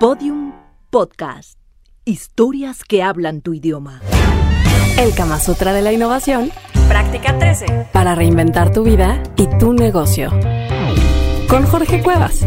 [0.00, 0.52] Podium
[0.90, 1.56] Podcast.
[2.04, 4.00] Historias que hablan tu idioma.
[4.98, 6.50] El Kama Sutra de la Innovación.
[6.88, 7.90] Práctica 13.
[7.92, 10.30] Para reinventar tu vida y tu negocio.
[11.48, 12.44] Con Jorge Cuevas.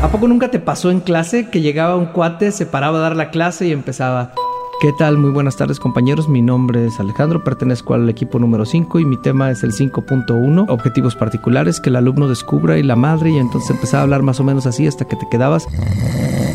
[0.00, 3.16] ¿A poco nunca te pasó en clase que llegaba un cuate, se paraba a dar
[3.16, 4.32] la clase y empezaba...
[4.80, 5.18] ¿Qué tal?
[5.18, 9.20] Muy buenas tardes compañeros, mi nombre es Alejandro, pertenezco al equipo número 5 y mi
[9.20, 13.72] tema es el 5.1, objetivos particulares que el alumno descubra y la madre y entonces
[13.72, 15.66] empezaba a hablar más o menos así hasta que te quedabas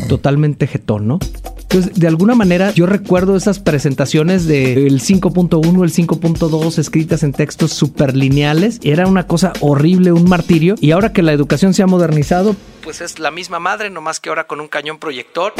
[0.08, 1.20] totalmente jetón, ¿no?
[1.60, 7.72] Entonces, de alguna manera, yo recuerdo esas presentaciones del 5.1, el 5.2, escritas en textos
[7.72, 8.80] super lineales.
[8.82, 10.76] Era una cosa horrible, un martirio.
[10.80, 14.28] Y ahora que la educación se ha modernizado, pues es la misma madre, nomás que
[14.28, 15.54] ahora con un cañón proyector.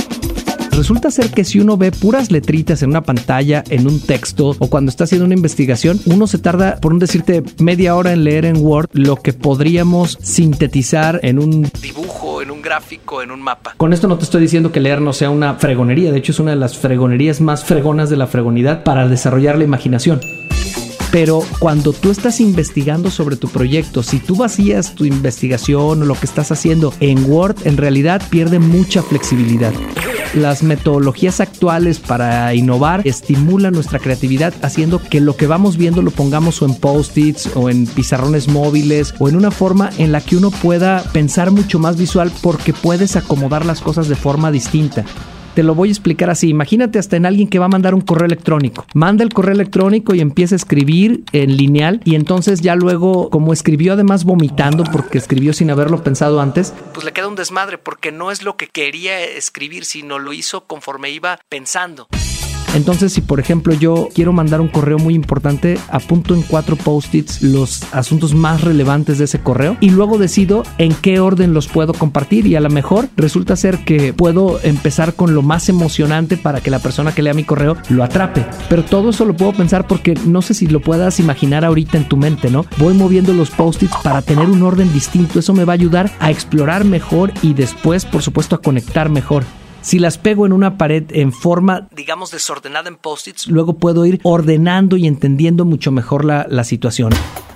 [0.76, 4.68] Resulta ser que si uno ve puras letritas en una pantalla, en un texto o
[4.68, 8.58] cuando está haciendo una investigación, uno se tarda, por decirte, media hora en leer en
[8.58, 13.72] Word lo que podríamos sintetizar en un dibujo, en un gráfico, en un mapa.
[13.78, 16.40] Con esto no te estoy diciendo que leer no sea una fregonería, de hecho es
[16.40, 20.20] una de las fregonerías más fregonas de la fregonidad para desarrollar la imaginación.
[21.10, 26.14] Pero cuando tú estás investigando sobre tu proyecto, si tú vacías tu investigación o lo
[26.16, 29.72] que estás haciendo en Word, en realidad pierde mucha flexibilidad.
[30.36, 36.10] Las metodologías actuales para innovar estimulan nuestra creatividad haciendo que lo que vamos viendo lo
[36.10, 40.50] pongamos en post-its o en pizarrones móviles o en una forma en la que uno
[40.50, 45.06] pueda pensar mucho más visual porque puedes acomodar las cosas de forma distinta.
[45.56, 46.50] Te lo voy a explicar así.
[46.50, 48.84] Imagínate hasta en alguien que va a mandar un correo electrónico.
[48.92, 53.54] Manda el correo electrónico y empieza a escribir en lineal y entonces ya luego, como
[53.54, 58.12] escribió además vomitando porque escribió sin haberlo pensado antes, pues le queda un desmadre porque
[58.12, 62.06] no es lo que quería escribir, sino lo hizo conforme iba pensando.
[62.74, 67.42] Entonces, si por ejemplo yo quiero mandar un correo muy importante, apunto en cuatro post-its
[67.42, 71.92] los asuntos más relevantes de ese correo y luego decido en qué orden los puedo
[71.92, 76.60] compartir y a lo mejor resulta ser que puedo empezar con lo más emocionante para
[76.60, 78.46] que la persona que lea mi correo lo atrape.
[78.68, 82.08] Pero todo eso lo puedo pensar porque no sé si lo puedas imaginar ahorita en
[82.08, 82.66] tu mente, ¿no?
[82.78, 85.38] Voy moviendo los post-its para tener un orden distinto.
[85.38, 89.44] Eso me va a ayudar a explorar mejor y después, por supuesto, a conectar mejor.
[89.86, 94.18] Si las pego en una pared en forma, digamos, desordenada en post-its, luego puedo ir
[94.24, 97.12] ordenando y entendiendo mucho mejor la, la situación.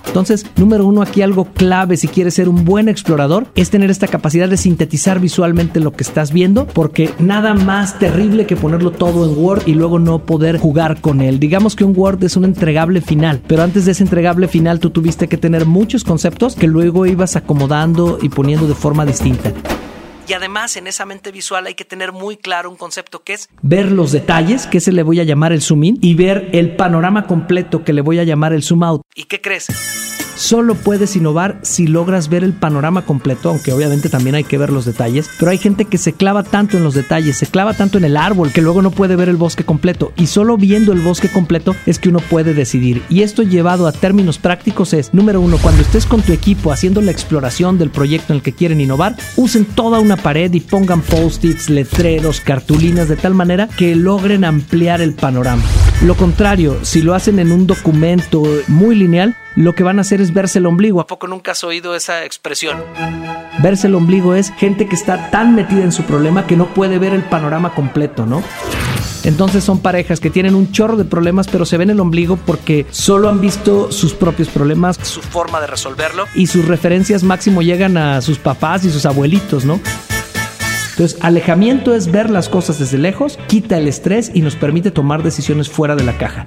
[0.07, 4.07] Entonces, número uno, aquí algo clave si quieres ser un buen explorador es tener esta
[4.07, 9.29] capacidad de sintetizar visualmente lo que estás viendo, porque nada más terrible que ponerlo todo
[9.29, 11.37] en Word y luego no poder jugar con él.
[11.37, 14.91] Digamos que un Word es un entregable final, pero antes de ese entregable final tú
[14.91, 19.51] tuviste que tener muchos conceptos que luego ibas acomodando y poniendo de forma distinta.
[20.27, 23.49] Y además en esa mente visual hay que tener muy claro un concepto que es
[23.61, 26.75] ver los detalles, que se le voy a llamar el zoom in, y ver el
[26.75, 29.01] panorama completo, que le voy a llamar el zoom out.
[29.15, 29.67] ¿Y qué crees?
[30.35, 34.71] Solo puedes innovar si logras ver el panorama completo, aunque obviamente también hay que ver
[34.71, 37.99] los detalles, pero hay gente que se clava tanto en los detalles, se clava tanto
[37.99, 41.01] en el árbol que luego no puede ver el bosque completo y solo viendo el
[41.01, 43.03] bosque completo es que uno puede decidir.
[43.07, 47.01] Y esto llevado a términos prácticos es, número uno, cuando estés con tu equipo haciendo
[47.01, 51.01] la exploración del proyecto en el que quieren innovar, usen toda una pared y pongan
[51.01, 55.63] post-its, letreros, cartulinas de tal manera que logren ampliar el panorama.
[56.03, 60.21] Lo contrario, si lo hacen en un documento muy lineal, lo que van a hacer
[60.21, 61.01] es verse el ombligo.
[61.01, 62.77] ¿A poco nunca has oído esa expresión?
[63.61, 66.97] Verse el ombligo es gente que está tan metida en su problema que no puede
[66.97, 68.43] ver el panorama completo, ¿no?
[69.23, 72.85] Entonces son parejas que tienen un chorro de problemas, pero se ven el ombligo porque
[72.89, 77.97] solo han visto sus propios problemas, su forma de resolverlo y sus referencias máximo llegan
[77.97, 79.79] a sus papás y sus abuelitos, ¿no?
[80.91, 85.23] Entonces, alejamiento es ver las cosas desde lejos, quita el estrés y nos permite tomar
[85.23, 86.45] decisiones fuera de la caja.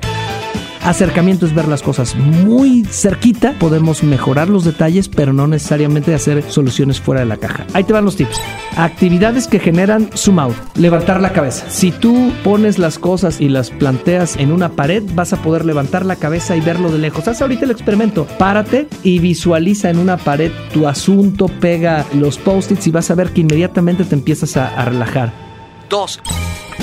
[0.84, 6.42] Acercamiento es ver las cosas muy cerquita, podemos mejorar los detalles, pero no necesariamente hacer
[6.50, 7.66] soluciones fuera de la caja.
[7.72, 8.38] Ahí te van los tips.
[8.76, 10.54] Actividades que generan zoom out.
[10.76, 11.70] Levantar la cabeza.
[11.70, 16.04] Si tú pones las cosas y las planteas en una pared, vas a poder levantar
[16.04, 17.28] la cabeza y verlo de lejos.
[17.28, 18.26] Haz ahorita el experimento.
[18.38, 23.30] Párate y visualiza en una pared tu asunto, pega los post-its y vas a ver
[23.30, 25.43] que inmediatamente te empiezas a, a relajar.
[25.88, 26.20] Dos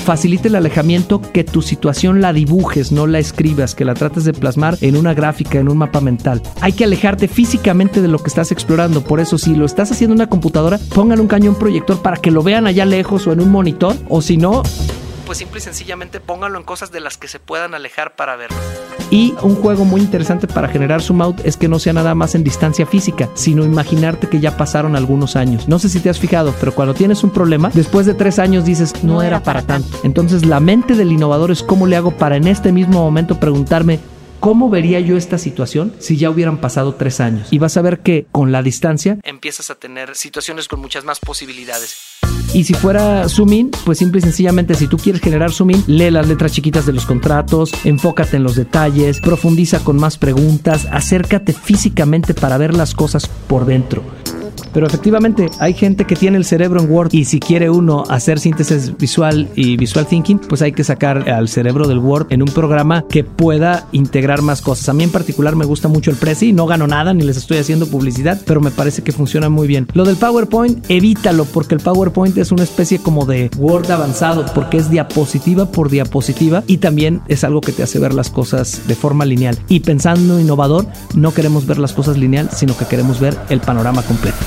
[0.02, 4.32] facilita el alejamiento que tu situación la dibujes, no la escribas, que la trates de
[4.32, 6.42] plasmar en una gráfica, en un mapa mental.
[6.60, 9.04] Hay que alejarte físicamente de lo que estás explorando.
[9.04, 12.30] Por eso, si lo estás haciendo en una computadora, pongan un cañón proyector para que
[12.30, 13.96] lo vean allá lejos o en un monitor.
[14.08, 14.62] O si no,
[15.26, 18.56] pues simple y sencillamente pónganlo en cosas de las que se puedan alejar para verlo.
[19.12, 22.34] Y un juego muy interesante para generar zoom out es que no sea nada más
[22.34, 25.68] en distancia física, sino imaginarte que ya pasaron algunos años.
[25.68, 28.64] No sé si te has fijado, pero cuando tienes un problema, después de tres años
[28.64, 30.00] dices, no, era para tanto.
[30.02, 34.00] Entonces la mente del innovador es cómo le hago para en este mismo momento preguntarme,
[34.40, 37.48] ¿cómo vería yo esta situación si ya hubieran pasado tres años?
[37.52, 41.20] Y vas a ver que con la distancia empiezas a tener situaciones con muchas más
[41.20, 41.98] posibilidades.
[42.54, 45.84] Y si fuera zoom in, pues simple y sencillamente si tú quieres generar zoom in,
[45.86, 50.86] lee las letras chiquitas de los contratos, enfócate en los detalles, profundiza con más preguntas,
[50.90, 54.21] acércate físicamente para ver las cosas por dentro.
[54.72, 58.38] Pero efectivamente hay gente que tiene el cerebro en Word y si quiere uno hacer
[58.38, 62.48] síntesis visual y visual thinking, pues hay que sacar al cerebro del Word en un
[62.48, 64.88] programa que pueda integrar más cosas.
[64.88, 67.58] A mí en particular me gusta mucho el Prezi, no gano nada ni les estoy
[67.58, 69.88] haciendo publicidad, pero me parece que funciona muy bien.
[69.92, 74.78] Lo del PowerPoint, evítalo porque el PowerPoint es una especie como de Word avanzado porque
[74.78, 78.94] es diapositiva por diapositiva y también es algo que te hace ver las cosas de
[78.94, 79.58] forma lineal.
[79.68, 84.02] Y pensando innovador, no queremos ver las cosas lineal, sino que queremos ver el panorama
[84.02, 84.41] completo.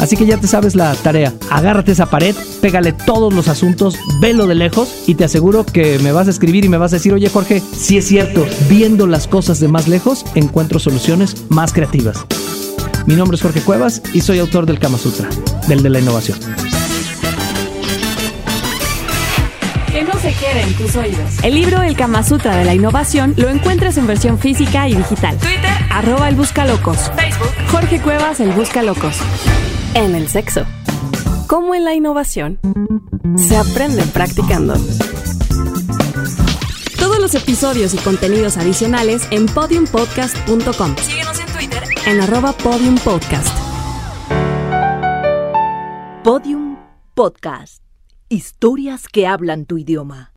[0.00, 1.34] Así que ya te sabes la tarea.
[1.50, 6.12] Agárrate esa pared, pégale todos los asuntos, velo de lejos y te aseguro que me
[6.12, 9.26] vas a escribir y me vas a decir, oye Jorge, si es cierto, viendo las
[9.26, 12.24] cosas de más lejos, encuentro soluciones más creativas.
[13.06, 15.28] Mi nombre es Jorge Cuevas y soy autor del Kama Sutra,
[15.66, 16.67] del de la innovación.
[19.92, 21.42] Que no se quede en tus oídos.
[21.42, 25.36] El libro El Kama Sutra de la Innovación lo encuentras en versión física y digital.
[25.38, 27.10] Twitter, arroba el Buscalocos.
[27.16, 29.16] Facebook, Jorge Cuevas, el Buscalocos.
[29.94, 30.64] En el sexo.
[31.46, 32.58] Como en la innovación,
[33.36, 34.74] se aprende practicando.
[36.98, 40.96] Todos los episodios y contenidos adicionales en podiumpodcast.com.
[40.98, 43.56] Síguenos en Twitter en arroba podiumpodcast.
[46.22, 46.76] Podium
[47.14, 47.87] Podcast.
[48.30, 50.34] Historias que hablan tu idioma.